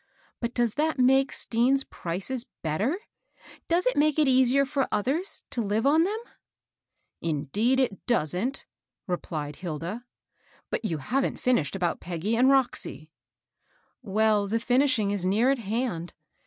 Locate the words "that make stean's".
0.81-1.83